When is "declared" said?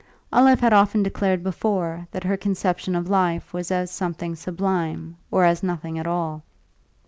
1.03-1.43